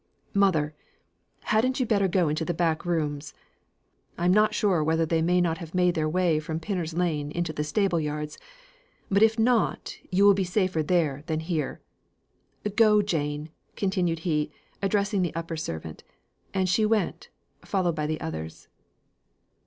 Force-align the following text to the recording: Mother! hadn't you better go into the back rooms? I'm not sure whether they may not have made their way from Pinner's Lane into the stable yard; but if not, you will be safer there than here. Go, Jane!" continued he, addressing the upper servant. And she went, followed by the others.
Mother! 0.33 0.73
hadn't 1.41 1.79
you 1.79 1.85
better 1.85 2.07
go 2.07 2.27
into 2.27 2.43
the 2.43 2.55
back 2.55 2.85
rooms? 2.87 3.35
I'm 4.17 4.31
not 4.33 4.55
sure 4.55 4.83
whether 4.83 5.05
they 5.05 5.21
may 5.21 5.39
not 5.39 5.59
have 5.59 5.75
made 5.75 5.93
their 5.93 6.09
way 6.09 6.39
from 6.39 6.59
Pinner's 6.59 6.95
Lane 6.95 7.29
into 7.29 7.53
the 7.53 7.63
stable 7.63 7.99
yard; 7.99 8.35
but 9.11 9.21
if 9.21 9.37
not, 9.37 9.95
you 10.09 10.25
will 10.25 10.33
be 10.33 10.43
safer 10.43 10.81
there 10.81 11.21
than 11.27 11.41
here. 11.41 11.81
Go, 12.75 13.03
Jane!" 13.03 13.51
continued 13.75 14.19
he, 14.25 14.49
addressing 14.81 15.21
the 15.21 15.35
upper 15.35 15.55
servant. 15.55 16.03
And 16.51 16.67
she 16.67 16.83
went, 16.83 17.29
followed 17.63 17.93
by 17.95 18.07
the 18.07 18.19
others. 18.19 18.69